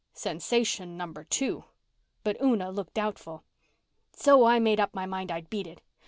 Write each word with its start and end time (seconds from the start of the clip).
Sensation 0.15 0.97
number 0.97 1.23
two. 1.23 1.65
But 2.23 2.35
Una 2.41 2.71
looked 2.71 2.95
doubtful. 2.95 3.43
"So 4.13 4.45
I 4.45 4.57
made 4.57 4.79
up 4.79 4.95
my 4.95 5.05
mind 5.05 5.31
I'd 5.31 5.51
beat 5.51 5.67
it. 5.67 5.81